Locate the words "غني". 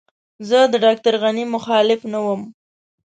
1.23-1.45